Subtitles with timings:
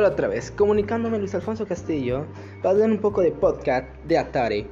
[0.00, 2.24] Hola otra vez, comunicándome Luis Alfonso Castillo
[2.62, 4.66] para dar un poco de podcast de Atari.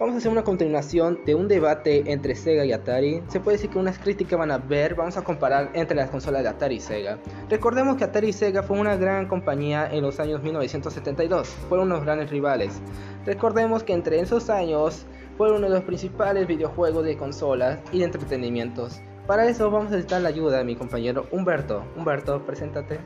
[0.00, 3.22] Vamos a hacer una continuación de un debate entre Sega y Atari.
[3.28, 6.42] Se puede decir que unas críticas van a ver, vamos a comparar entre las consolas
[6.42, 7.16] de Atari y Sega.
[7.48, 12.02] Recordemos que Atari y Sega fue una gran compañía en los años 1972, fueron unos
[12.02, 12.82] grandes rivales.
[13.24, 15.06] Recordemos que entre esos años
[15.38, 19.00] fueron uno de los principales videojuegos de consolas y de entretenimientos.
[19.28, 21.84] Para eso vamos a necesitar la ayuda de mi compañero Humberto.
[21.96, 22.98] Humberto, preséntate.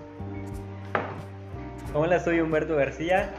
[1.98, 3.32] Hola, soy Humberto García.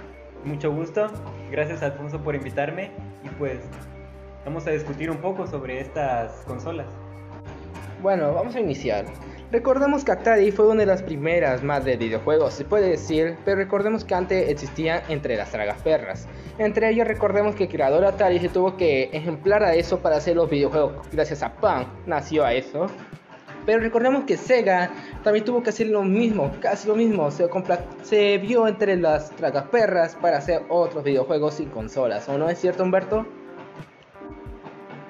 [0.43, 1.11] Mucho gusto.
[1.51, 2.89] Gracias Alfonso por invitarme
[3.23, 3.59] y pues
[4.45, 6.87] vamos a discutir un poco sobre estas consolas.
[8.01, 9.05] Bueno, vamos a iniciar.
[9.51, 13.57] Recordemos que Atari fue una de las primeras más de videojuegos, se puede decir, pero
[13.57, 16.27] recordemos que antes existían entre las tragas perras.
[16.57, 20.35] Entre ellos recordemos que el creador Atari se tuvo que ejemplar a eso para hacer
[20.35, 21.07] los videojuegos.
[21.11, 22.87] Gracias a Punk nació a eso.
[23.67, 24.89] Pero recordemos que Sega
[25.25, 27.29] también tuvo que hacer lo mismo, casi lo mismo.
[27.31, 27.49] Se,
[28.01, 32.29] se vio entre las tragas perras para hacer otros videojuegos y consolas.
[32.29, 33.27] ¿O no es cierto, Humberto?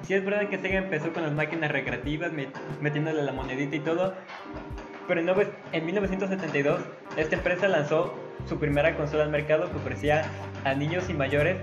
[0.02, 2.32] Sí es verdad que Sega empezó con las máquinas recreativas,
[2.80, 4.14] metiéndole la monedita y todo,
[5.06, 6.80] pero en 1972
[7.16, 8.12] esta empresa lanzó
[8.48, 10.24] su primera consola al mercado que ofrecía
[10.64, 11.58] a niños y mayores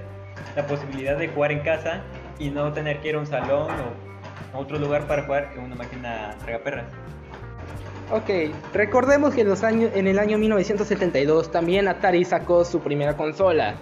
[0.55, 2.03] la posibilidad de jugar en casa
[2.39, 4.14] y no tener que ir a un salón o
[4.53, 6.85] otro lugar para jugar en una máquina tragaperras.
[8.11, 8.29] Ok,
[8.73, 13.75] recordemos que en, los años, en el año 1972 también Atari sacó su primera consola,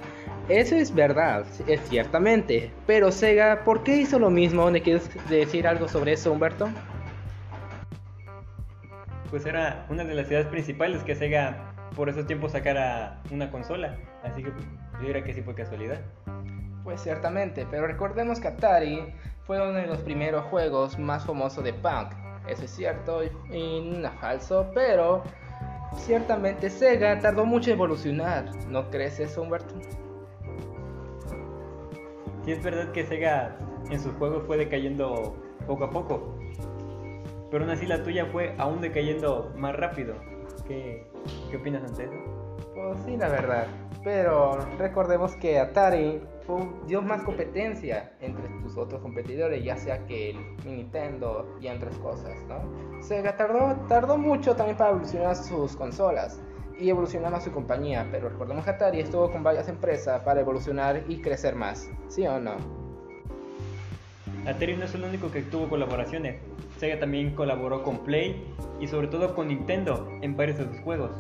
[0.50, 2.70] eso es verdad, es ciertamente.
[2.86, 4.70] Pero Sega, ¿por qué hizo lo mismo?
[4.70, 6.70] ¿Me quieres decir algo sobre eso, Humberto?
[9.30, 13.98] Pues era una de las ideas principales que Sega por esos tiempos sacara una consola.
[14.24, 16.02] Así que yo diría que sí fue casualidad.
[16.84, 19.14] Pues ciertamente, pero recordemos que Atari
[19.46, 22.14] fue uno de los primeros juegos más famosos de punk.
[22.48, 25.24] Eso es cierto y no falso, pero
[25.96, 28.56] ciertamente Sega tardó mucho en evolucionar.
[28.68, 29.76] ¿No crees eso, Humberto?
[32.44, 33.58] sí es verdad que Sega
[33.90, 36.38] en sus juegos fue decayendo poco a poco.
[37.52, 40.16] Pero aún así la tuya fue aún decayendo más rápido.
[40.68, 41.08] ¿Qué,
[41.50, 42.14] qué opinas ante eso?
[42.74, 43.68] Pues sí, la verdad.
[44.04, 46.22] Pero recordemos que Atari
[46.88, 52.38] dio más competencia entre tus otros competidores, ya sea que el Nintendo y otras cosas,
[52.50, 53.02] ¿no?
[53.02, 56.42] Sega tardó, tardó mucho también para evolucionar sus consolas
[56.78, 61.04] y evolucionar a su compañía, pero recordemos que Atari estuvo con varias empresas para evolucionar
[61.08, 62.58] y crecer más, ¿sí o no?
[64.46, 66.42] Atari no es el único que tuvo colaboraciones,
[66.78, 71.12] Sega también colaboró con Play y sobre todo con Nintendo en varios de sus juegos.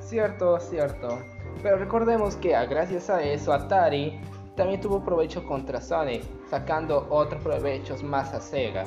[0.00, 1.18] Cierto, cierto,
[1.62, 4.20] pero recordemos que gracias a eso Atari
[4.56, 8.84] también tuvo provecho contra Sony, sacando otros provechos más a Sega.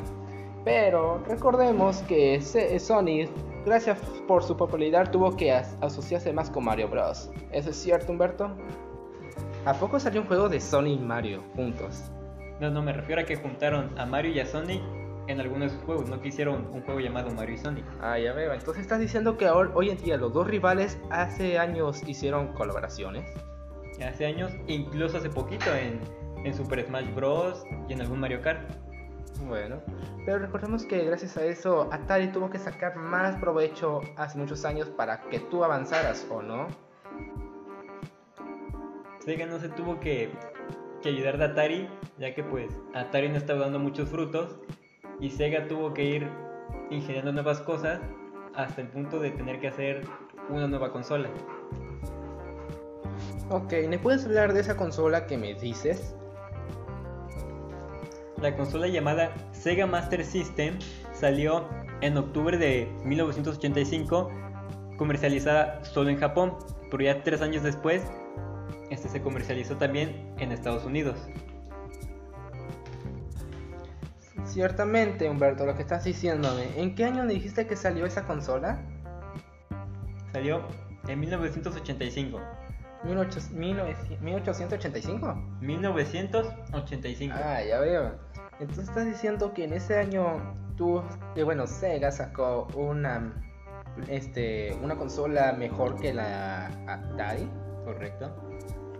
[0.63, 3.29] Pero recordemos que Sony
[3.65, 7.29] gracias por su popularidad tuvo que asociarse más con Mario Bros.
[7.51, 8.51] ¿Eso es cierto, Humberto?
[9.65, 12.09] ¿A poco salió un juego de Sony y Mario juntos?
[12.59, 14.81] No, no, me refiero a que juntaron a Mario y a Sonic
[15.27, 17.85] en algunos juegos, no que hicieron un juego llamado Mario y Sonic.
[18.01, 18.53] Ah, ya veo.
[18.53, 23.29] Entonces estás diciendo que hoy en día los dos rivales hace años hicieron colaboraciones.
[24.05, 25.99] Hace años, incluso hace poquito en,
[26.45, 27.63] en Super Smash Bros.
[27.89, 28.69] y en algún Mario Kart.
[29.45, 29.81] Bueno,
[30.25, 34.89] pero recordemos que gracias a eso Atari tuvo que sacar más provecho hace muchos años
[34.89, 36.67] para que tú avanzaras, ¿o no?
[39.19, 40.31] Sega no se tuvo que,
[41.03, 44.57] que ayudar de Atari, ya que pues Atari no estaba dando muchos frutos
[45.19, 46.27] y Sega tuvo que ir
[46.89, 47.99] ingeniando nuevas cosas
[48.55, 50.01] hasta el punto de tener que hacer
[50.49, 51.29] una nueva consola.
[53.49, 56.15] Ok, ¿me puedes hablar de esa consola que me dices?
[58.41, 60.77] La consola llamada Sega Master System
[61.13, 61.65] salió
[62.01, 64.29] en octubre de 1985,
[64.97, 66.55] comercializada solo en Japón,
[66.91, 68.03] pero ya tres años después
[68.89, 71.17] este se comercializó también en Estados Unidos.
[74.57, 76.81] Ciertamente, Humberto, lo que estás diciéndome.
[76.81, 78.81] ¿En qué año dijiste que salió esa consola?
[80.33, 80.63] Salió
[81.07, 82.39] en 1985.
[83.03, 85.35] 1885.
[85.61, 87.35] 1985.
[87.37, 88.15] Ah, ya veo.
[88.59, 91.03] Entonces estás diciendo que en ese año tú,
[91.35, 93.31] eh, bueno, Sega sacó una,
[94.07, 97.47] este, una consola mejor que la Atari,
[97.85, 98.35] correcto.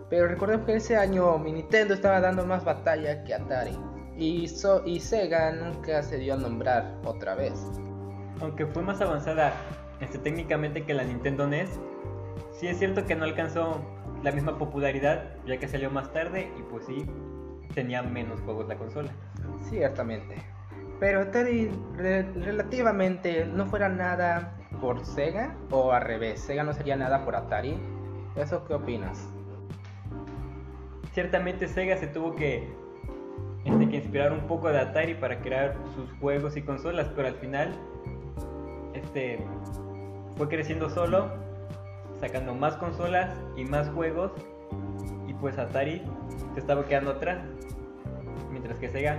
[0.08, 3.76] Pero recordemos que en ese año Nintendo estaba dando más batalla que Atari.
[4.18, 4.52] Y,
[4.84, 7.54] y Sega nunca se dio a nombrar otra vez.
[8.40, 9.52] Aunque fue más avanzada
[10.00, 11.70] este, técnicamente que la Nintendo NES,
[12.52, 13.80] sí es cierto que no alcanzó
[14.22, 17.06] la misma popularidad ya que salió más tarde y pues sí,
[17.74, 19.10] tenía menos juegos la consola.
[19.68, 20.34] Ciertamente.
[20.98, 27.24] Pero Atari relativamente no fuera nada por Sega o al revés, Sega no sería nada
[27.24, 27.78] por Atari.
[28.34, 29.28] ¿Eso qué opinas?
[31.12, 32.68] Ciertamente Sega se tuvo que,
[33.68, 37.34] este, que inspirar un poco de Atari para crear sus juegos y consolas, pero al
[37.34, 37.72] final
[38.94, 39.38] este,
[40.36, 41.28] fue creciendo solo,
[42.18, 44.32] sacando más consolas y más juegos,
[45.26, 46.02] y pues Atari
[46.54, 47.38] se estaba quedando atrás,
[48.50, 49.18] mientras que Sega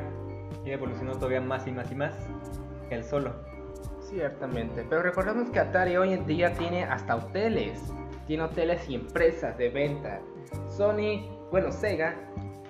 [0.66, 2.14] evolucionó todavía más y más y más
[2.90, 3.34] que el solo.
[4.02, 7.80] Ciertamente, pero recordemos que Atari hoy en día tiene hasta hoteles,
[8.26, 10.20] tiene hoteles y empresas de venta.
[10.70, 12.16] Sony, bueno, Sega,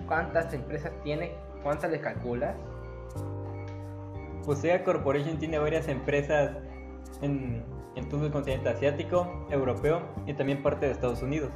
[0.07, 1.31] ¿cuántas empresas tiene?
[1.63, 2.55] ¿Cuántas le calculas?
[4.45, 6.55] Pues Sega Corporation tiene varias empresas
[7.21, 7.63] en,
[7.95, 11.51] en todo el continente asiático, europeo y también parte de Estados Unidos.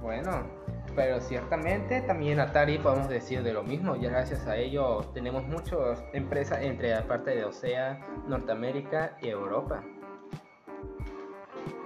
[0.00, 0.44] Bueno,
[0.94, 6.04] pero ciertamente también Atari podemos decir de lo mismo, ya gracias a ello tenemos muchas
[6.12, 9.82] empresas entre la parte de Osea, Norteamérica y Europa.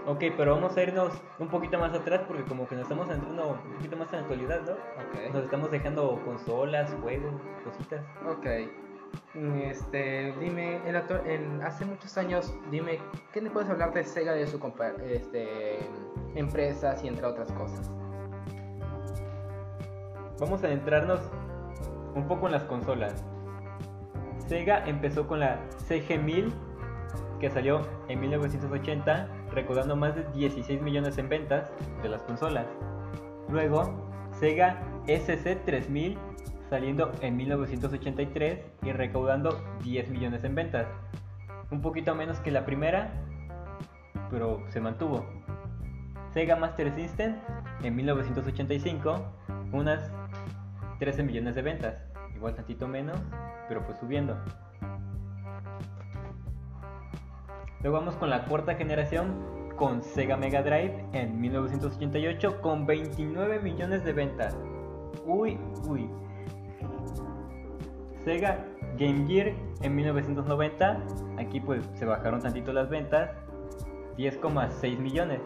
[0.08, 3.58] Ok, pero vamos a irnos un poquito más atrás porque como que nos estamos entrando
[3.62, 4.72] un poquito más en la actualidad, ¿no?
[4.72, 5.34] Ok.
[5.34, 8.02] Nos estamos dejando consolas, juegos, cositas.
[8.26, 8.46] Ok.
[9.62, 13.00] Este, dime, en, actu- en- hace muchos años, dime,
[13.32, 15.78] ¿qué le puedes hablar de Sega y de su compa- este,
[16.34, 17.90] empresas y entre otras cosas?
[20.40, 21.20] Vamos a adentrarnos
[22.14, 23.22] un poco en las consolas.
[24.46, 26.50] Sega empezó con la CG1000
[27.40, 29.28] que salió en 1980
[29.58, 31.70] recaudando más de 16 millones en ventas
[32.02, 32.66] de las consolas.
[33.48, 34.08] Luego
[34.38, 36.16] Sega SC3000
[36.70, 40.86] saliendo en 1983 y recaudando 10 millones en ventas.
[41.72, 43.10] Un poquito menos que la primera,
[44.30, 45.26] pero se mantuvo.
[46.32, 47.34] Sega Master System
[47.82, 49.24] en 1985
[49.72, 50.12] unas
[51.00, 51.94] 13 millones de ventas,
[52.36, 53.18] igual tantito menos,
[53.68, 54.36] pero pues subiendo.
[57.82, 64.04] Luego vamos con la cuarta generación con Sega Mega Drive en 1988 con 29 millones
[64.04, 64.56] de ventas.
[65.24, 66.10] Uy, uy.
[68.24, 68.64] Sega
[68.98, 71.00] Game Gear en 1990,
[71.38, 73.30] aquí pues se bajaron tantito las ventas,
[74.16, 75.40] 10,6 millones.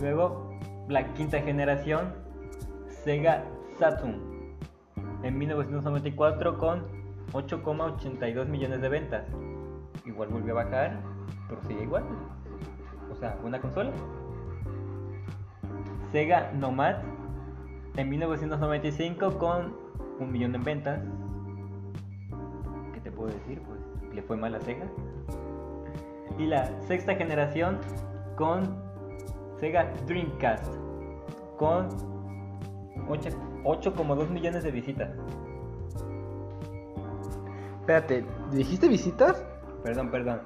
[0.00, 0.56] Luego
[0.88, 2.14] la quinta generación
[2.88, 3.44] Sega
[3.80, 4.56] Saturn
[5.24, 6.86] en 1994 con
[7.32, 9.24] 8,82 millones de ventas.
[10.04, 11.15] Igual volvió a bajar,
[11.48, 12.04] pero sigue igual.
[13.10, 13.90] O sea, una consola.
[16.12, 16.96] Sega Nomad
[17.96, 19.74] en 1995 con
[20.18, 21.00] un millón en ventas.
[22.94, 23.60] ¿Qué te puedo decir?
[23.62, 23.80] Pues
[24.14, 24.86] le fue mal a Sega.
[26.38, 27.78] Y la sexta generación
[28.36, 28.82] con
[29.58, 30.74] Sega Dreamcast
[31.56, 31.88] con
[33.08, 33.30] 8
[33.66, 35.10] 8,2 millones de visitas.
[37.80, 39.44] Espérate, ¿dijiste visitas?
[39.86, 40.40] Perdón, perdón.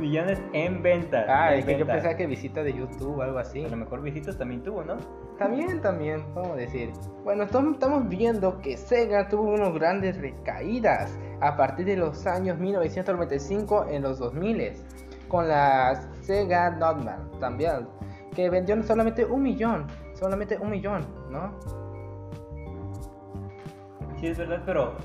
[0.00, 1.24] Millones en ventas.
[1.28, 3.64] Ah, en es que yo pensaba que visitas de YouTube o algo así.
[3.64, 4.96] A lo mejor visitas también tuvo, ¿no?
[5.38, 6.90] También, también, vamos a decir.
[7.22, 12.58] Bueno, estam- estamos viendo que Sega tuvo unas grandes recaídas a partir de los años
[12.58, 14.72] 1995 en los 2000
[15.28, 17.86] con la Sega Notman también,
[18.34, 21.52] que vendió solamente un millón, solamente un millón, ¿no?
[24.18, 24.96] Sí, es verdad, pero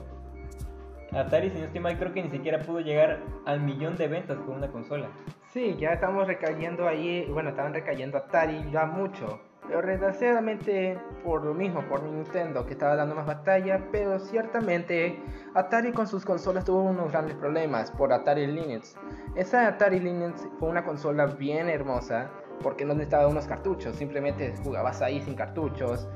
[1.15, 4.37] Atari, si no estoy mal, creo que ni siquiera pudo llegar al millón de ventas
[4.39, 5.07] con una consola.
[5.53, 9.39] Sí, ya estamos recayendo ahí, bueno, estaban recayendo Atari ya mucho.
[9.67, 15.17] Pero desgraciadamente por lo mismo, por Nintendo que estaba dando más batalla, pero ciertamente
[15.55, 18.95] Atari con sus consolas tuvo unos grandes problemas por Atari Linux.
[19.35, 22.29] Esa Atari Linux fue una consola bien hermosa
[22.61, 26.07] porque no necesitaba unos cartuchos, simplemente jugabas ahí sin cartuchos.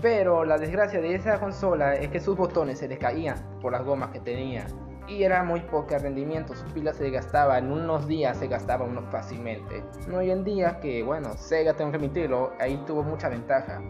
[0.00, 3.84] Pero la desgracia de esa consola es que sus botones se les caían por las
[3.84, 4.66] gomas que tenía
[5.06, 9.04] y era muy poco rendimiento, su pila se gastaba en unos días, se gastaba unos
[9.10, 9.82] fácilmente.
[10.12, 13.82] Hoy en día que, bueno, Sega, tengo que admitirlo, ahí tuvo mucha ventaja,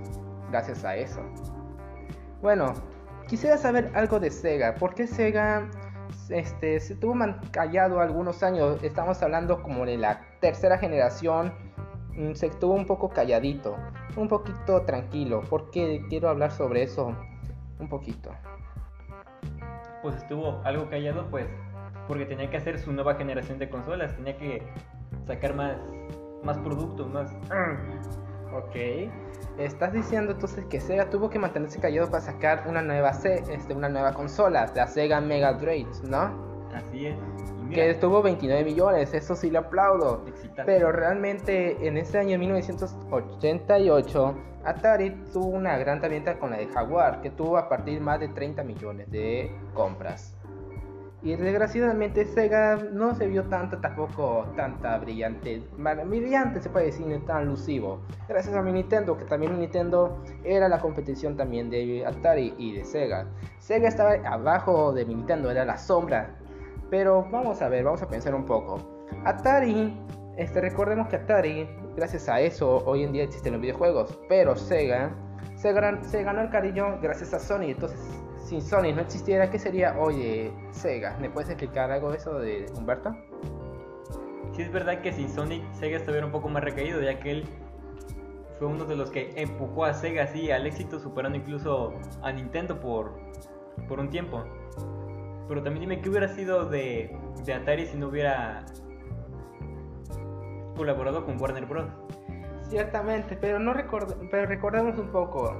[0.50, 1.20] gracias a eso.
[2.42, 2.74] Bueno,
[3.28, 5.68] quisiera saber algo de Sega, ¿por qué Sega
[6.28, 7.14] este, se tuvo
[7.52, 8.82] callado algunos años?
[8.82, 11.54] Estamos hablando como de la tercera generación,
[12.16, 13.76] mm, se estuvo un poco calladito,
[14.16, 17.14] un poquito tranquilo, porque quiero hablar sobre eso
[17.78, 18.30] un poquito.
[20.02, 21.46] Pues estuvo algo callado, pues,
[22.06, 24.62] porque tenía que hacer su nueva generación de consolas, tenía que
[25.26, 25.76] sacar más,
[26.42, 27.34] más productos, más...
[28.54, 28.76] Ok.
[29.58, 33.74] Estás diciendo entonces que Sega tuvo que mantenerse callado para sacar una nueva, se- este,
[33.74, 36.53] una nueva consola, la Sega Mega Drive, ¿no?
[36.74, 37.16] Así es.
[37.70, 40.24] Y Que estuvo 29 millones, eso sí le aplaudo.
[40.66, 47.20] Pero realmente en ese año 1988, Atari tuvo una gran venta con la de Jaguar,
[47.20, 50.34] que tuvo a partir más de 30 millones de compras.
[51.24, 55.62] Y desgraciadamente Sega no se vio tanto, tampoco tanta brillante,
[56.06, 58.00] brillante se puede decir, tan lucivo.
[58.28, 62.84] Gracias a mi Nintendo, que también Nintendo era la competición también de Atari y de
[62.84, 63.26] Sega.
[63.58, 66.36] Sega estaba abajo de mi Nintendo, era la sombra.
[66.90, 68.78] Pero vamos a ver, vamos a pensar un poco.
[69.24, 69.96] Atari,
[70.36, 74.18] este, recordemos que Atari, gracias a eso, hoy en día existen los videojuegos.
[74.28, 75.14] Pero Sega
[75.56, 77.70] se, ganó el cariño gracias a Sony.
[77.70, 77.98] Entonces
[78.44, 81.16] si Sony no existiera, ¿qué sería hoy Sega?
[81.18, 83.14] ¿Me puedes explicar algo de eso de Humberto?
[84.52, 87.44] Sí, es verdad que sin Sonic, Sega estuviera un poco más recaído, ya que él
[88.58, 92.78] fue uno de los que empujó a Sega así al éxito, superando incluso a Nintendo
[92.78, 93.14] por,
[93.88, 94.44] por un tiempo.
[95.48, 98.64] Pero también dime qué hubiera sido de, de Atari si no hubiera
[100.76, 101.86] colaborado con Warner Bros.
[102.62, 103.74] Ciertamente, pero no
[104.30, 105.54] pero recordemos un poco.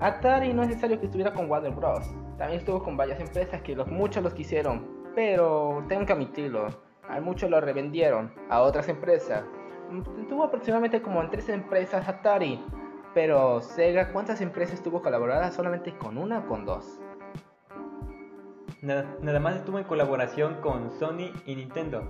[0.00, 2.10] Atari no es necesario que estuviera con Warner Bros.
[2.38, 6.68] También estuvo con varias empresas que los, muchos los quisieron, pero tengo que admitirlo,
[7.08, 9.44] a muchos lo revendieron a otras empresas.
[10.28, 12.62] Tuvo aproximadamente como en tres empresas Atari,
[13.14, 15.54] pero Sega, ¿cuántas empresas tuvo colaboradas?
[15.54, 17.00] ¿Solamente con una o con dos?
[18.86, 22.04] Nada, más estuvo en colaboración con Sony y Nintendo.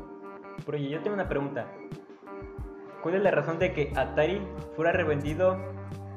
[0.66, 1.72] Pero yo tengo una pregunta.
[3.02, 4.42] ¿Cuál es la razón de que Atari
[4.74, 5.56] fuera revendido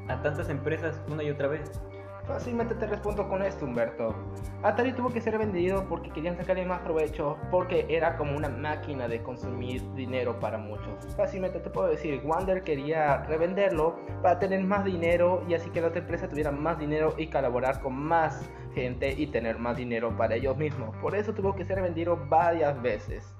[0.09, 1.79] a tantas empresas una y otra vez?
[2.27, 4.13] Fácilmente te respondo con esto, Humberto.
[4.61, 9.07] Atari tuvo que ser vendido porque querían sacarle más provecho, porque era como una máquina
[9.07, 11.07] de consumir dinero para muchos.
[11.15, 15.87] Fácilmente te puedo decir, Wander quería revenderlo para tener más dinero y así que la
[15.87, 20.35] otra empresa tuviera más dinero y colaborar con más gente y tener más dinero para
[20.35, 20.95] ellos mismos.
[20.97, 23.33] Por eso tuvo que ser vendido varias veces.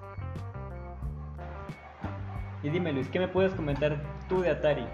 [2.62, 4.86] Y dime Luis, ¿qué me puedes comentar tú de Atari?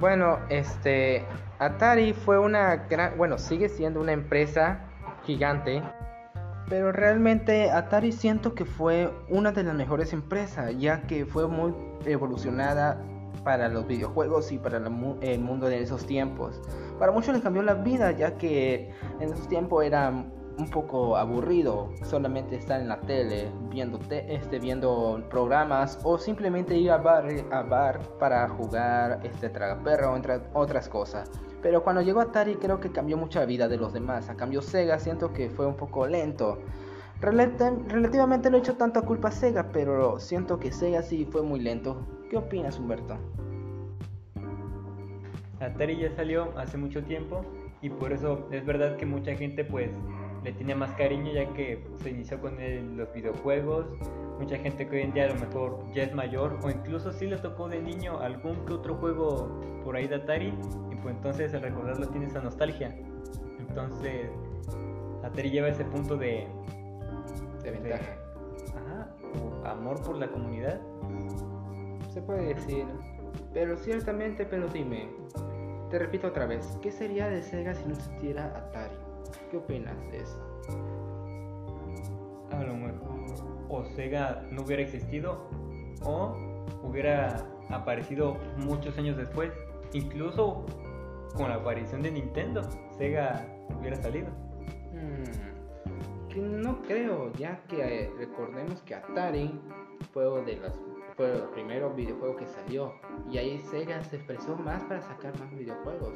[0.00, 1.24] Bueno, este
[1.58, 4.80] Atari fue una gran, bueno, sigue siendo una empresa
[5.24, 5.82] gigante,
[6.68, 11.72] pero realmente Atari siento que fue una de las mejores empresas, ya que fue muy
[12.04, 13.00] evolucionada
[13.44, 16.60] para los videojuegos y para el mundo de esos tiempos.
[16.98, 20.12] Para muchos les cambió la vida, ya que en esos tiempos era
[20.58, 26.90] un poco aburrido solamente estar en la tele viendo, este, viendo programas o simplemente ir
[26.90, 31.30] a bar, a bar para jugar este tragaperro entre otras cosas.
[31.62, 34.28] Pero cuando llegó Atari creo que cambió mucha vida de los demás.
[34.28, 36.58] A cambio Sega siento que fue un poco lento.
[37.22, 41.60] Relativamente no he hecho tanta culpa a Sega, pero siento que Sega sí fue muy
[41.60, 42.04] lento.
[42.28, 43.16] ¿Qué opinas Humberto?
[45.60, 47.44] Atari ya salió hace mucho tiempo
[47.80, 49.90] y por eso es verdad que mucha gente pues
[50.42, 52.56] le tiene más cariño ya que se inició con
[52.96, 53.86] los videojuegos.
[54.40, 57.26] Mucha gente que hoy en día a lo mejor ya es mayor o incluso si
[57.26, 60.52] le tocó de niño algún que otro juego por ahí de Atari
[60.90, 62.96] y pues entonces al recordarlo tiene esa nostalgia.
[63.60, 64.28] Entonces
[65.22, 66.48] Atari lleva ese punto de...
[67.62, 68.16] De ventaja.
[68.76, 70.80] ajá, amor por la comunidad.
[72.12, 72.84] Se puede decir.
[73.54, 75.08] Pero ciertamente, pero dime,
[75.90, 78.94] te repito otra vez, ¿qué sería de Sega si no existiera Atari?
[79.50, 80.38] ¿Qué opinas de eso?
[82.50, 83.12] A lo mejor
[83.72, 85.48] o Sega no hubiera existido
[86.04, 86.36] o
[86.82, 89.50] hubiera aparecido muchos años después.
[89.92, 90.64] Incluso
[91.34, 92.62] con la aparición de Nintendo,
[92.96, 93.46] Sega
[93.78, 94.28] hubiera salido.
[94.92, 99.60] Hmm, no creo, ya que eh, recordemos que Atari
[100.12, 100.72] fue de los
[101.16, 102.94] fue el primer videojuego que salió
[103.30, 106.14] y ahí Sega se expresó más para sacar más videojuegos.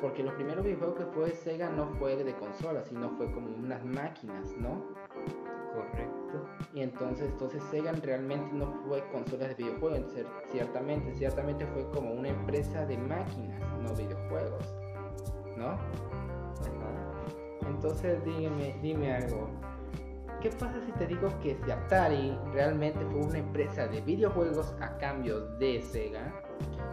[0.00, 3.84] Porque los primeros videojuegos que fue Sega no fue de consola, sino fue como unas
[3.84, 4.84] máquinas, ¿no?
[5.74, 6.46] Correcto.
[6.74, 10.14] Y entonces, entonces Sega realmente no fue consolas de videojuegos,
[10.50, 14.74] ciertamente, ciertamente fue como una empresa de máquinas, no videojuegos,
[15.56, 15.78] ¿no?
[17.68, 19.48] Entonces dime, dime algo.
[20.40, 24.96] ¿Qué pasa si te digo que si Atari realmente fue una empresa de videojuegos a
[24.98, 26.32] cambio de Sega?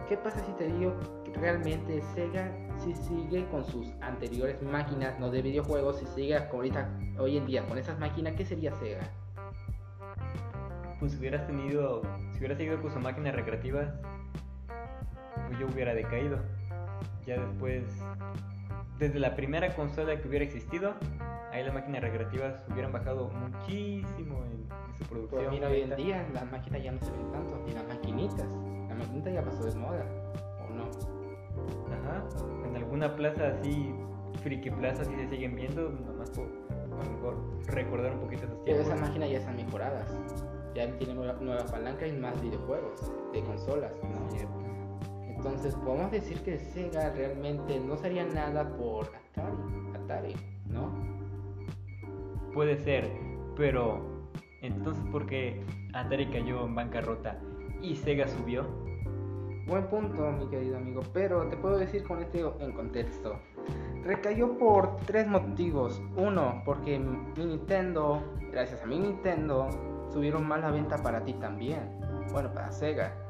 [0.08, 5.30] ¿Qué pasa si te digo que realmente Sega si sigue con sus anteriores máquinas, no
[5.30, 9.08] de videojuegos, si sigue ahorita, hoy en día con esas máquinas, ¿qué sería Sega?
[10.98, 12.02] Pues si hubieras tenido,
[12.32, 13.92] si hubieras seguido con sus máquinas recreativas,
[15.46, 16.38] pues yo hubiera decaído.
[17.26, 17.84] Ya después,
[18.98, 20.94] desde la primera consola que hubiera existido,
[21.52, 25.42] ahí las máquinas recreativas hubieran bajado muchísimo en, su producción.
[25.42, 28.48] Pues mira, hoy en día las máquinas ya no se ven tanto, ni las maquinitas.
[28.88, 30.06] La maquinita ya pasó de moda,
[30.64, 30.84] ¿o no?
[31.92, 32.24] Ajá,
[32.66, 33.94] en alguna plaza así,
[34.42, 37.36] friki plaza, si se siguen viendo, nomás por a lo mejor
[37.66, 38.64] recordar un poquito esos tiempos.
[38.64, 40.08] Pero esas máquinas ya están mejoradas,
[40.74, 44.65] ya tienen nueva, nueva palanca y más videojuegos de consolas, ¿no?
[45.46, 50.36] Entonces podemos decir que Sega realmente no sería nada por Atari, Atari,
[50.66, 50.90] ¿no?
[52.52, 53.10] puede ser,
[53.54, 54.30] Pero,
[54.62, 55.62] entonces, ¿por qué
[55.92, 57.38] Atari cayó en bancarrota
[57.80, 58.64] y Sega subió?
[59.66, 63.38] Buen punto, mi querido amigo, pero te puedo decir con este en contexto.
[64.04, 66.00] Recayó por tres motivos.
[66.16, 69.68] Uno, porque mi Nintendo, gracias a mi Nintendo,
[70.10, 72.00] subieron más la venta para ti también.
[72.32, 73.25] Bueno, para Sega.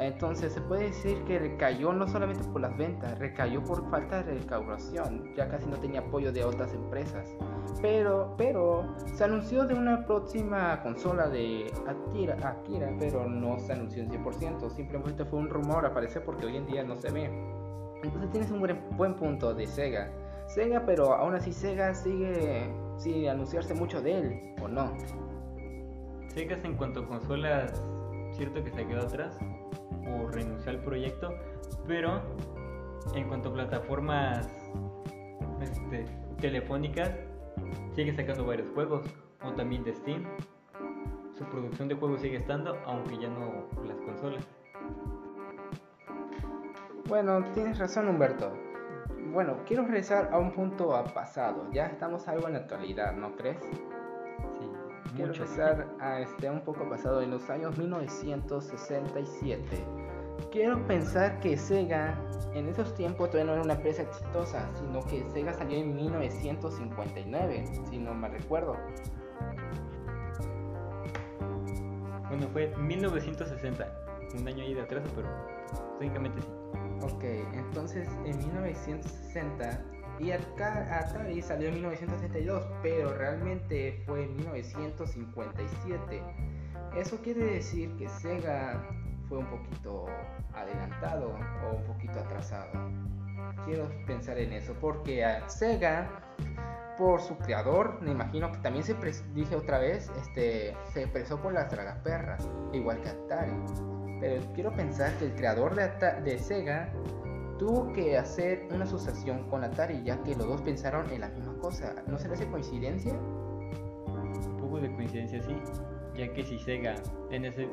[0.00, 4.32] Entonces se puede decir que recayó no solamente por las ventas, recayó por falta de
[4.32, 7.36] recaudación, ya casi no tenía apoyo de otras empresas.
[7.82, 14.02] Pero, pero se anunció de una próxima consola de Akira, Akira pero no se anunció
[14.02, 17.30] en 100%, simplemente fue un rumor, aparece porque hoy en día no se ve.
[18.02, 20.10] Entonces tienes un buen, buen punto de Sega.
[20.46, 24.94] Sega, pero aún así Sega sigue sin anunciarse mucho de él, ¿o no?
[26.28, 27.82] Sega en cuanto a consolas,
[28.32, 29.38] cierto que se quedó atrás,
[30.12, 31.34] o renunció al proyecto,
[31.86, 32.20] pero
[33.14, 34.48] en cuanto a plataformas
[35.60, 36.04] este,
[36.40, 37.10] telefónicas,
[37.94, 39.02] sigue sacando varios juegos,
[39.42, 40.24] o también de Steam.
[41.36, 44.44] Su producción de juegos sigue estando, aunque ya no las consolas.
[47.08, 48.52] Bueno, tienes razón Humberto.
[49.32, 51.68] Bueno, quiero regresar a un punto a pasado.
[51.72, 53.58] Ya estamos algo en la actualidad, ¿no crees?
[53.60, 53.68] Sí,
[55.14, 55.44] Quiero mucho.
[55.44, 59.84] regresar a este un poco pasado, en los años 1967.
[60.50, 62.18] Quiero pensar que Sega
[62.54, 67.64] en esos tiempos todavía no era una empresa exitosa, sino que Sega salió en 1959,
[67.88, 68.76] si no me recuerdo.
[72.28, 73.86] Bueno, fue 1960,
[74.38, 75.28] un año ahí de atraso, pero
[75.98, 76.48] técnicamente sí.
[77.02, 79.84] Ok, entonces en 1960
[80.20, 86.22] y Atari salió en 1962, pero realmente fue en 1957.
[86.96, 88.86] Eso quiere decir que Sega
[89.30, 90.06] fue un poquito
[90.54, 91.32] adelantado
[91.64, 92.72] o un poquito atrasado.
[93.64, 96.08] Quiero pensar en eso porque a Sega,
[96.98, 98.94] por su creador, me imagino que también se
[99.32, 103.52] dije otra vez, este, se expresó por las tragaperras, igual que Atari.
[104.20, 106.92] Pero quiero pensar que el creador de, Ata- de Sega
[107.58, 111.54] tuvo que hacer una asociación con Atari, ya que los dos pensaron en la misma
[111.58, 111.94] cosa.
[112.08, 113.12] ¿No se le hace coincidencia?
[113.14, 115.56] Un poco de coincidencia sí,
[116.16, 116.96] ya que si Sega
[117.30, 117.68] en ese,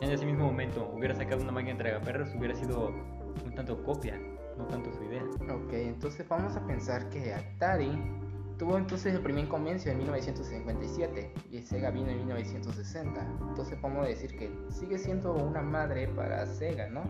[0.00, 2.92] en ese mismo momento hubiera sacado una máquina de tragaperras, hubiera sido
[3.44, 4.18] un tanto copia,
[4.58, 5.22] no tanto su idea.
[5.54, 7.90] Ok, entonces vamos a pensar que Atari
[8.58, 13.20] tuvo entonces el primer comienzo en 1957 y Sega vino en 1960.
[13.48, 17.02] Entonces podemos decir que sigue siendo una madre para Sega, ¿no?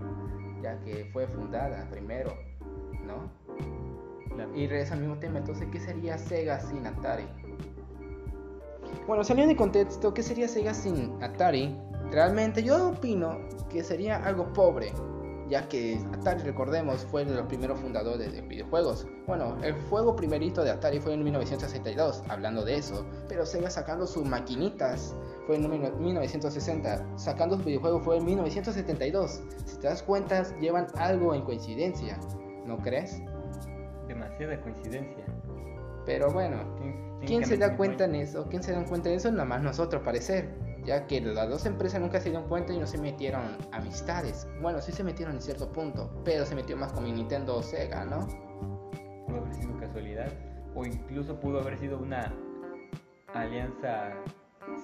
[0.63, 2.35] Ya que fue fundada primero,
[3.05, 3.31] ¿no?
[4.55, 7.25] Y regresa al mismo tema, entonces, ¿qué sería Sega sin Atari?
[9.07, 11.77] Bueno, saliendo de contexto, ¿qué sería Sega sin Atari?
[12.15, 14.93] Realmente yo opino que sería algo pobre,
[15.49, 19.05] ya que Atari, recordemos, fue de los primeros fundadores de videojuegos.
[19.27, 24.07] Bueno, el juego primerito de Atari fue en 1962, hablando de eso, pero Sega sacando
[24.07, 25.13] sus maquinitas
[25.47, 29.43] fue en mil- 1960, sacando sus videojuegos fue en 1972.
[29.67, 32.17] Si te das cuenta, llevan algo en coincidencia,
[32.65, 33.21] ¿no crees?
[34.07, 35.25] demasiada coincidencia.
[36.07, 36.59] Pero bueno,
[37.27, 38.47] ¿Quién se da cuenta en eso?
[38.51, 39.31] ¿Quién se da cuenta en eso?
[39.33, 40.51] Nada más nosotros, parecer.
[40.85, 44.47] Ya que las dos empresas nunca se dieron cuenta y no se metieron amistades.
[44.61, 47.63] Bueno, sí se metieron en cierto punto, pero se metió más con mi Nintendo o
[47.63, 48.27] Sega, ¿no?
[49.27, 50.31] Pudo haber sido casualidad,
[50.75, 52.35] o incluso pudo haber sido una
[53.33, 54.13] alianza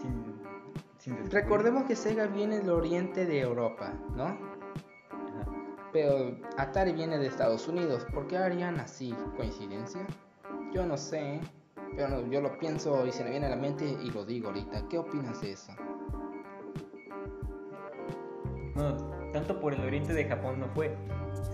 [0.01, 0.41] sin,
[0.99, 1.31] sin.
[1.31, 4.25] Recordemos que Sega viene del oriente de Europa, ¿no?
[4.25, 5.47] Ajá.
[5.93, 8.07] Pero Atari viene de Estados Unidos.
[8.15, 9.15] ¿Por qué harían así?
[9.37, 10.07] ¿Coincidencia?
[10.73, 11.41] Yo no sé,
[11.97, 14.89] pero yo lo pienso y se me viene a la mente y lo digo ahorita.
[14.89, 15.73] ¿Qué opinas de eso?
[18.81, 18.97] Bueno,
[19.33, 20.97] tanto por el oriente de Japón no fue.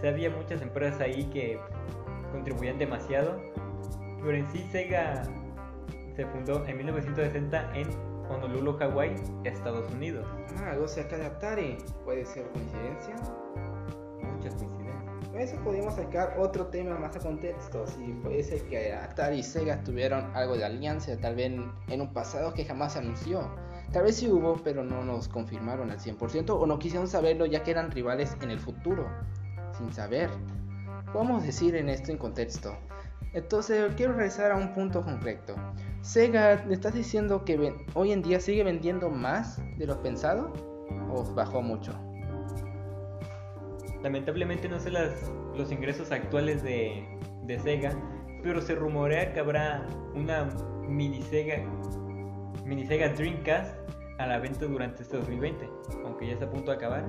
[0.01, 1.59] Sí había muchas empresas ahí que
[2.31, 3.41] contribuían demasiado,
[4.23, 5.25] pero en sí Sega
[6.15, 7.89] se fundó en 1960 en
[8.31, 10.27] Honolulu, Hawái, Estados Unidos.
[10.59, 11.79] Ah, algo cerca de Atari.
[12.05, 13.17] ¿Puede ser coincidencia?
[14.23, 14.77] Muchas coincidencias.
[15.35, 17.87] Eso podríamos sacar otro tema más a contexto.
[17.89, 21.53] Si puede ser que Atari y Sega tuvieron algo de alianza, tal vez
[21.89, 23.66] en un pasado que jamás se anunció.
[23.93, 27.63] Tal vez sí hubo, pero no nos confirmaron al 100% o no quisieron saberlo ya
[27.63, 29.09] que eran rivales en el futuro,
[29.77, 30.31] sin saber.
[31.13, 32.77] Podemos decir en esto en contexto.
[33.33, 35.55] Entonces quiero regresar a un punto concreto.
[36.01, 40.53] Sega, ¿le estás diciendo que hoy en día sigue vendiendo más de lo pensado
[41.13, 41.93] o bajó mucho?
[44.03, 47.93] Lamentablemente no sé las, los ingresos actuales de Sega,
[48.43, 50.49] pero se rumorea que habrá una
[50.87, 51.65] mini Sega,
[52.67, 53.75] mini Sega Dreamcast
[54.19, 55.69] a la venta durante este 2020.
[56.05, 57.05] Aunque ya está a punto de acabar,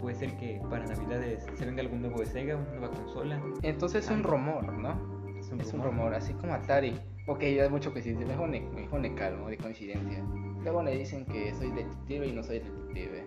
[0.00, 3.40] puede ser que para Navidades se venga algún nuevo de Sega, una nueva consola.
[3.62, 4.92] Entonces es un rumor, ¿no?
[5.38, 5.86] Es un Es un rumor.
[5.86, 6.98] rumor, así como Atari.
[7.26, 8.26] Ok, ya es mucho coincidencia.
[8.26, 10.22] Mejor me, mejor me calmo de coincidencia.
[10.62, 13.24] Luego me dicen que soy detective y no soy detective.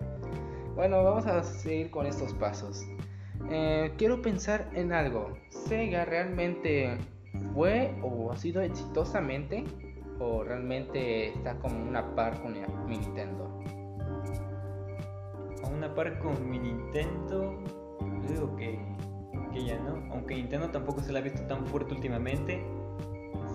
[0.75, 2.83] Bueno, vamos a seguir con estos pasos.
[3.51, 5.37] Eh, quiero pensar en algo.
[5.49, 6.97] ¿Sega realmente
[7.53, 9.63] fue o ha sido exitosamente?
[10.19, 13.61] ¿O realmente está como una par con mi Nintendo?
[15.63, 17.59] A una par con mi Nintendo,
[18.23, 18.79] yo digo que,
[19.53, 20.13] que ya no.
[20.13, 22.63] Aunque Nintendo tampoco se la ha visto tan fuerte últimamente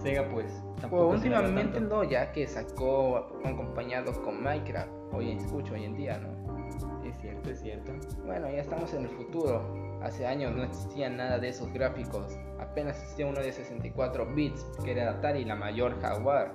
[0.03, 0.47] Sega pues
[0.81, 6.19] tampoco pues, últimamente no, ya que sacó acompañado con Minecraft, hoy escucho hoy en día,
[6.19, 7.07] ¿no?
[7.07, 7.93] Es cierto, es cierto.
[8.25, 9.92] Bueno, ya estamos en el futuro.
[10.03, 12.37] Hace años no existía nada de esos gráficos.
[12.59, 16.53] Apenas existía uno de 64 bits, que era Atari la mayor Jaguar.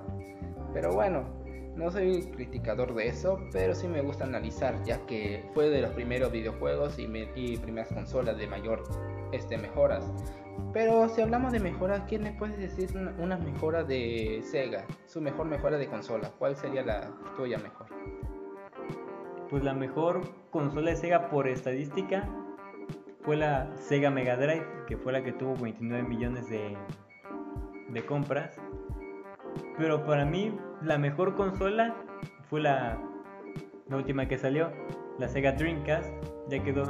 [0.74, 1.24] Pero bueno,
[1.76, 5.92] no soy criticador de eso, pero sí me gusta analizar, ya que fue de los
[5.92, 8.84] primeros videojuegos y, y primeras consolas de mayor
[9.32, 10.12] este, mejoras.
[10.74, 14.86] Pero si hablamos de mejoras, ¿quién me puede decir una, mejora de Sega?
[15.06, 16.32] Su mejor mejora de consola.
[16.38, 17.88] ¿Cuál sería la tuya mejor?
[19.50, 22.28] Pues la mejor consola de Sega por estadística
[23.28, 26.78] fue la Sega Mega Drive, que fue la que tuvo 29 millones de,
[27.90, 28.56] de compras.
[29.78, 31.94] Pero para mí la mejor consola
[32.50, 32.98] fue la,
[33.90, 34.72] última que salió,
[35.20, 36.10] la Sega Dreamcast.
[36.48, 36.84] Ya quedó.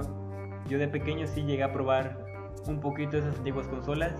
[0.69, 2.23] Yo de pequeño sí llegué a probar
[2.67, 4.13] un poquito de esas antiguas consolas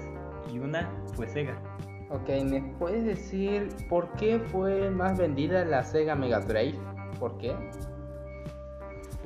[0.52, 1.62] y una fue Sega.
[2.10, 6.80] Ok, ¿me puedes decir por qué fue más vendida la Sega Mega Drive?
[7.20, 7.56] ¿Por qué?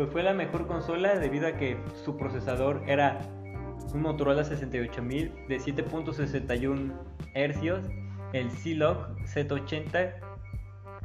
[0.01, 3.19] Pues fue la mejor consola debido a que su procesador era
[3.93, 6.91] un Motorola 68000 de 7.61
[7.35, 7.87] Hz,
[8.33, 10.13] el C-Log Z80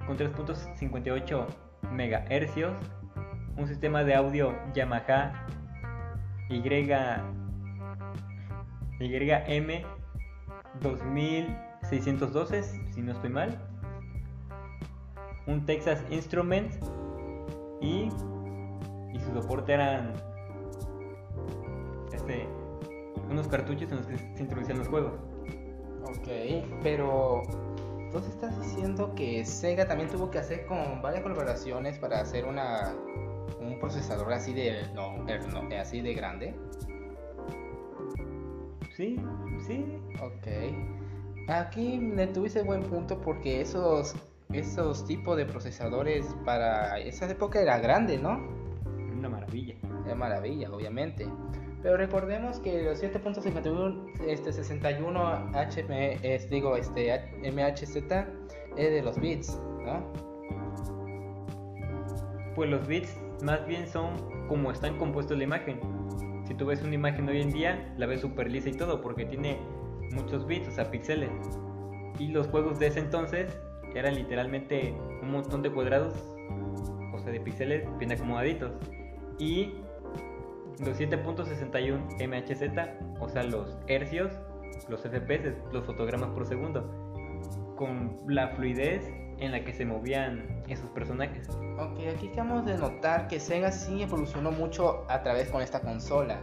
[0.06, 1.46] con 3.58
[1.92, 2.56] MHz,
[3.59, 5.46] un sistema de audio Yamaha
[6.48, 6.62] Y
[8.98, 9.85] YM
[10.80, 12.62] 2612,
[12.94, 13.59] si no estoy mal.
[15.46, 16.72] Un Texas Instrument
[17.82, 18.09] y,
[19.16, 20.12] y su soporte eran
[22.12, 22.46] este,
[23.31, 25.12] unos cartuchos en los que se introducían los juegos.
[26.05, 26.29] Ok,
[26.83, 27.42] pero
[27.98, 32.94] entonces estás diciendo que Sega también tuvo que hacer con varias colaboraciones para hacer una
[33.61, 35.24] un procesador así de no,
[35.79, 36.55] así de grande.
[38.96, 39.20] Sí,
[39.66, 39.98] sí.
[40.20, 41.48] Ok.
[41.48, 44.14] Aquí le tuviste buen punto porque esos,
[44.52, 48.56] esos tipos de procesadores para esa época era grande, ¿no?
[49.18, 49.74] Una maravilla.
[50.05, 51.26] Era maravilla, obviamente.
[51.83, 57.96] Pero recordemos que los 7.51 este 61 HM, es, digo, este MHZ
[58.76, 60.12] es de los bits, ¿no?
[62.55, 64.14] Pues los bits más bien son
[64.48, 65.81] como están compuestos la imagen
[66.46, 69.24] si tú ves una imagen hoy en día, la ves súper lisa y todo, porque
[69.24, 69.59] tiene
[70.12, 71.31] muchos bits, o sea, píxeles.
[72.20, 73.59] Y los juegos de ese entonces
[73.94, 76.14] eran literalmente un montón de cuadrados,
[77.12, 78.72] o sea, de píxeles bien acomodaditos.
[79.38, 79.75] Y
[80.85, 84.33] los 7.61 MHz, o sea, los hercios,
[84.88, 86.85] los FPS, los fotogramas por segundo,
[87.77, 91.49] con la fluidez en la que se movían esos personajes.
[91.79, 96.40] Ok, aquí acabamos de notar que Sega sí evolucionó mucho a través con esta consola.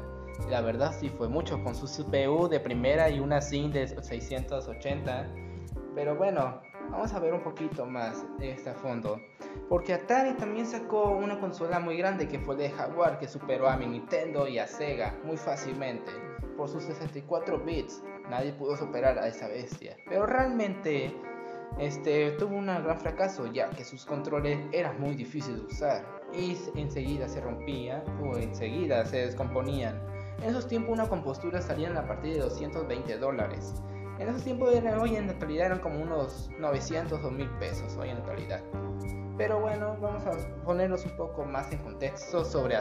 [0.50, 5.28] La verdad sí fue mucho con su CPU de primera y una SIM de 680.
[5.96, 9.20] Pero bueno, vamos a ver un poquito más de este fondo.
[9.70, 13.78] Porque Atari también sacó una consola muy grande que fue de Jaguar que superó a
[13.78, 16.12] mi Nintendo y a Sega muy fácilmente.
[16.58, 19.98] Por sus 64 bits, nadie pudo superar a esa bestia.
[20.08, 21.16] Pero realmente
[21.80, 26.58] este, tuvo un gran fracaso ya que sus controles eran muy difíciles de usar y
[26.76, 30.00] enseguida se rompían o enseguida se descomponían.
[30.42, 33.74] En esos tiempos una compostura salía a partir de 220 dólares.
[34.24, 34.70] En esos tiempos
[35.02, 38.62] hoy en actualidad eran como unos 900 o 1000 pesos hoy en actualidad.
[39.38, 40.32] Pero bueno, vamos a
[40.64, 42.78] ponernos un poco más en contexto sobre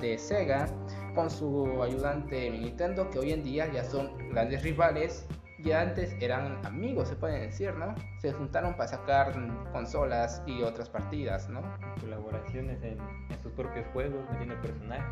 [0.00, 0.66] de Sega
[1.14, 5.26] con su ayudante Nintendo que hoy en día ya son grandes rivales
[5.72, 7.94] antes eran amigos, se puede decir, ¿no?
[8.20, 9.32] Se juntaron para sacar
[9.72, 11.62] consolas y otras partidas, ¿no?
[12.00, 12.98] Colaboraciones en,
[13.42, 15.04] sus propios juegos, metiendo personajes.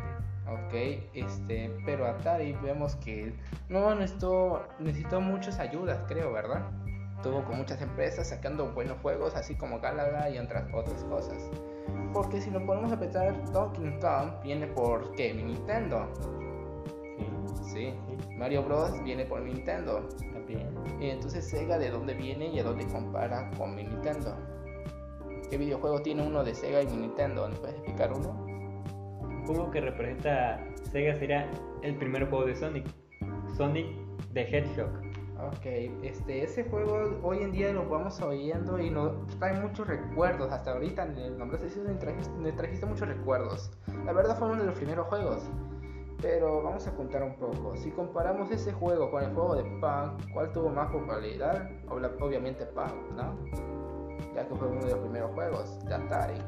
[0.47, 0.73] Ok,
[1.13, 3.33] este, pero Atari vemos que
[3.69, 6.61] no necesitó, necesitó muchas ayudas, creo, ¿verdad?
[7.21, 11.49] Tuvo con muchas empresas sacando buenos juegos, así como Galaga y otras, otras cosas.
[12.13, 15.33] Porque si lo ponemos a pensar, Donkey Kong viene por qué?
[15.33, 16.07] Nintendo.
[17.63, 17.93] Sí.
[18.37, 19.03] Mario Bros.
[19.03, 20.07] viene por Nintendo.
[20.33, 20.69] También.
[20.99, 24.35] Y entonces Sega de dónde viene y a dónde compara con mi Nintendo.
[25.49, 27.47] ¿Qué videojuego tiene uno de Sega y mi Nintendo?
[27.47, 28.31] ¿Me puedes explicar uno?
[29.21, 30.59] Un juego que representa
[30.91, 31.49] Sega sería
[31.81, 32.85] el primer juego de Sonic.
[33.55, 33.87] Sonic
[34.33, 35.07] the Hedgehog.
[35.39, 35.65] Ok,
[36.01, 40.51] este, ese juego hoy en día lo vamos oyendo y nos trae muchos recuerdos.
[40.51, 43.71] Hasta ahorita en el nombre de me trajiste, me trajiste muchos recuerdos.
[44.05, 45.43] La verdad fue uno de los primeros juegos.
[46.21, 47.75] Pero vamos a contar un poco.
[47.77, 51.69] Si comparamos ese juego con el juego de Punk, ¿cuál tuvo más popularidad?
[51.89, 53.35] Obviamente Punk, ¿no?
[54.33, 56.41] Ya que fue uno de los primeros juegos de Atari.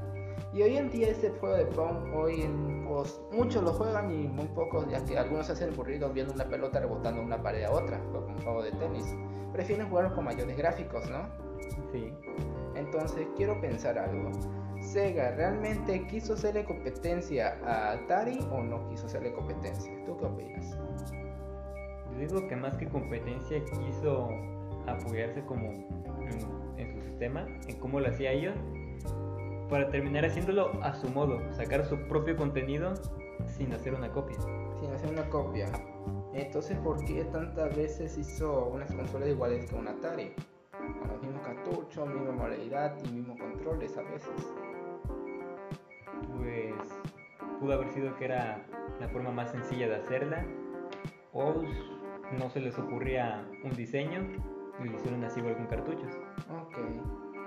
[0.51, 4.27] Y hoy en día ese juego de Pong, hoy en, pues, muchos lo juegan y
[4.27, 7.71] muy pocos, ya que algunos se hacen aburridos viendo una pelota rebotando una pared a
[7.71, 9.15] otra, como un juego de tenis.
[9.53, 11.27] Prefieren jugarlo con mayores gráficos, ¿no?
[11.91, 12.11] Sí.
[12.75, 14.31] Entonces quiero pensar algo.
[14.91, 19.91] Sega realmente quiso hacerle competencia a Atari o no quiso hacerle competencia?
[20.03, 20.75] ¿Tú qué opinas?
[22.11, 24.29] Yo digo que más que competencia quiso
[24.87, 25.87] apoyarse como en,
[26.77, 28.55] en su sistema, en cómo lo hacía ellos
[29.69, 32.95] para terminar haciéndolo a su modo, sacar su propio contenido
[33.45, 34.37] sin hacer una copia.
[34.79, 35.67] Sin hacer una copia.
[36.33, 40.33] Entonces, ¿por qué tantas veces hizo unas consolas iguales que un Atari?
[40.71, 44.31] Con los mismos cartuchos, misma modalidad y mismos controles a veces.
[47.59, 48.65] Pudo haber sido que era
[48.99, 50.45] la forma más sencilla de hacerla
[51.33, 51.61] o
[52.37, 54.21] no se les ocurría un diseño
[54.79, 56.13] y lo hicieron así igual con cartuchos.
[56.49, 56.77] Ok.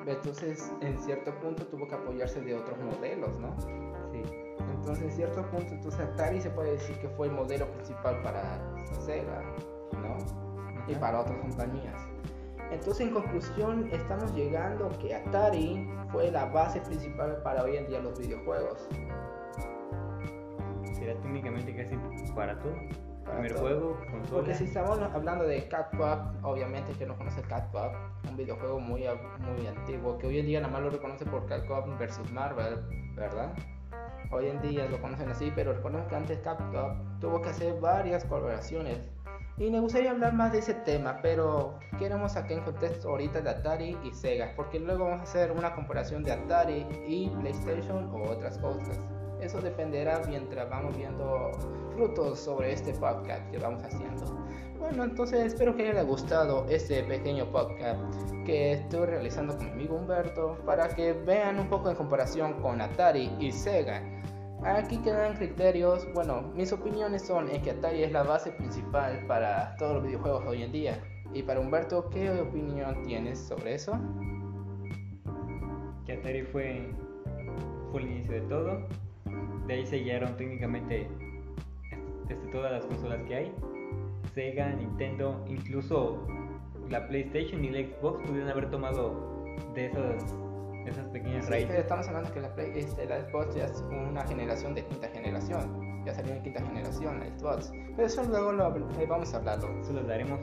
[0.07, 3.55] Entonces, en cierto punto tuvo que apoyarse de otros modelos, ¿no?
[4.11, 4.23] Sí.
[4.75, 8.61] Entonces, en cierto punto, entonces Atari se puede decir que fue el modelo principal para
[9.05, 9.43] Sega,
[9.93, 10.19] ¿no?
[10.89, 12.03] Y para otras compañías.
[12.73, 18.01] Entonces, en conclusión, estamos llegando que Atari fue la base principal para hoy en día
[18.01, 18.89] los videojuegos.
[21.03, 21.97] Será técnicamente casi
[22.33, 22.75] para todo.
[23.25, 24.31] Primer juego, consola.
[24.31, 25.93] Porque si estamos hablando de Cat
[26.43, 27.75] obviamente que no conoce Cat
[28.29, 29.03] un videojuego muy,
[29.41, 31.65] muy antiguo, que hoy en día nada más lo reconoce por Cat
[31.99, 32.79] versus Marvel,
[33.17, 33.53] ¿verdad?
[34.31, 36.61] Hoy en día lo conocen así, pero recuerden que antes Cat
[37.21, 39.01] tuvo que hacer varias colaboraciones.
[39.59, 43.51] Y me gustaría hablar más de ese tema, pero queremos aquí en contexto ahorita de
[43.51, 48.31] Atari y Sega, porque luego vamos a hacer una comparación de Atari y PlayStation o
[48.31, 48.99] otras cosas.
[49.43, 51.51] Eso dependerá mientras vamos viendo
[51.97, 54.25] frutos sobre este podcast que vamos haciendo.
[54.79, 58.01] Bueno, entonces espero que haya gustado este pequeño podcast
[58.47, 62.81] que estoy realizando con mi amigo Humberto para que vean un poco en comparación con
[62.81, 64.01] Atari y Sega.
[64.65, 69.75] Aquí quedan criterios, bueno, mis opiniones son en que Atari es la base principal para
[69.75, 71.03] todos los videojuegos hoy en día.
[71.35, 73.99] Y para Humberto, ¿qué opinión tienes sobre eso?
[76.07, 76.95] Que Atari fue,
[77.91, 78.87] fue el inicio de todo
[79.67, 81.09] de ahí se guiaron técnicamente
[82.29, 83.55] desde todas las consolas que hay.
[84.35, 86.27] Sega, Nintendo, incluso
[86.89, 89.45] la PlayStation y la Xbox pudieron haber tomado
[89.75, 90.37] de esas,
[90.87, 91.77] esas pequeñas raíces.
[91.77, 96.05] estamos hablando que la, este, la Xbox ya es una generación de quinta generación.
[96.05, 97.73] Ya salió en quinta generación la Xbox.
[97.95, 99.81] Pero eso luego lo, eh, vamos a hablarlo.
[99.81, 100.41] Eso lo daremos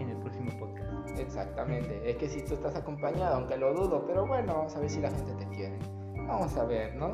[0.00, 1.18] en el próximo podcast.
[1.18, 2.10] Exactamente.
[2.10, 5.00] es que si tú estás acompañado, aunque lo dudo, pero bueno, vamos a ver si
[5.00, 5.78] la gente te quiere.
[6.26, 7.12] Vamos a ver, ¿no?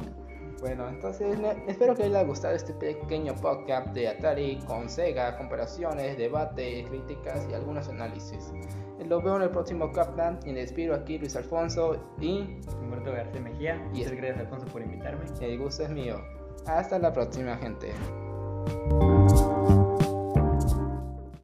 [0.61, 6.19] Bueno, entonces espero que les haya gustado este pequeño podcast de Atari con Sega, comparaciones,
[6.19, 8.53] debate, críticas y algunos análisis.
[9.07, 13.41] Lo veo en el próximo Capland y les despido aquí Luis Alfonso y Humberto García
[13.41, 13.77] Mejía.
[13.95, 15.25] Y Muchas gracias Alfonso por invitarme.
[15.41, 16.21] El gusto es mío.
[16.67, 17.93] Hasta la próxima gente.